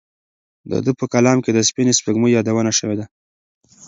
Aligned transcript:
د 0.69 0.71
ده 0.85 0.91
په 0.99 1.05
کلام 1.13 1.37
کې 1.43 1.51
د 1.53 1.59
سپینې 1.69 1.93
سپوږمۍ 1.99 2.29
یادونه 2.33 2.71
شوې 2.79 2.95
ده. 2.99 3.05